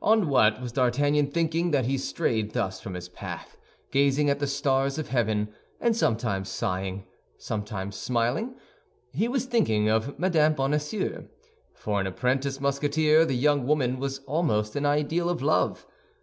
On 0.00 0.30
what 0.30 0.62
was 0.62 0.72
D'Artagnan 0.72 1.30
thinking, 1.30 1.70
that 1.72 1.84
he 1.84 1.98
strayed 1.98 2.54
thus 2.54 2.80
from 2.80 2.94
his 2.94 3.10
path, 3.10 3.58
gazing 3.90 4.30
at 4.30 4.38
the 4.38 4.46
stars 4.46 4.96
of 4.98 5.08
heaven, 5.08 5.52
and 5.78 5.94
sometimes 5.94 6.48
sighing, 6.48 7.04
sometimes 7.36 7.94
smiling? 7.94 8.54
He 9.12 9.28
was 9.28 9.44
thinking 9.44 9.90
of 9.90 10.18
Mme. 10.18 10.54
Bonacieux. 10.54 11.26
For 11.74 12.00
an 12.00 12.06
apprentice 12.06 12.62
Musketeer 12.62 13.26
the 13.26 13.36
young 13.36 13.66
woman 13.66 13.98
was 14.00 14.20
almost 14.20 14.74
an 14.74 14.86
ideal 14.86 15.28
of 15.28 15.42
love. 15.42 15.86